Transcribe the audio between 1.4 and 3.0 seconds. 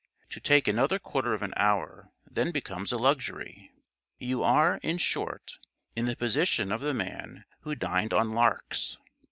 an hour then becomes a